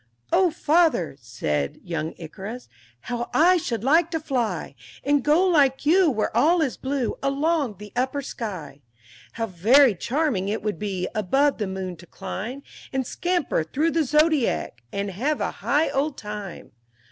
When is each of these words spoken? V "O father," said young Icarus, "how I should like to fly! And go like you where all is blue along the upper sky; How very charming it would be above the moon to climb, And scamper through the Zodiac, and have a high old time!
V 0.01 0.27
"O 0.33 0.49
father," 0.49 1.15
said 1.19 1.77
young 1.83 2.15
Icarus, 2.17 2.67
"how 3.01 3.29
I 3.35 3.57
should 3.57 3.83
like 3.83 4.09
to 4.09 4.19
fly! 4.19 4.73
And 5.03 5.21
go 5.23 5.45
like 5.45 5.85
you 5.85 6.09
where 6.09 6.35
all 6.35 6.59
is 6.63 6.75
blue 6.75 7.19
along 7.21 7.77
the 7.77 7.93
upper 7.95 8.23
sky; 8.23 8.81
How 9.33 9.45
very 9.45 9.93
charming 9.93 10.49
it 10.49 10.63
would 10.63 10.79
be 10.79 11.07
above 11.13 11.59
the 11.59 11.67
moon 11.67 11.97
to 11.97 12.07
climb, 12.07 12.63
And 12.91 13.05
scamper 13.05 13.63
through 13.63 13.91
the 13.91 14.03
Zodiac, 14.03 14.81
and 14.91 15.11
have 15.11 15.39
a 15.39 15.51
high 15.61 15.91
old 15.91 16.17
time! 16.17 16.71